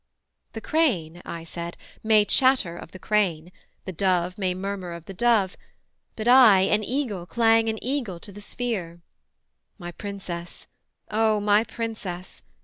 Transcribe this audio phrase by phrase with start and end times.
[0.53, 3.51] 'The crane,' I said, 'may chatter of the crane,
[3.85, 5.55] The dove may murmur of the dove,
[6.15, 9.03] but I An eagle clang an eagle to the sphere.
[9.77, 10.65] My princess,
[11.11, 12.41] O my princess!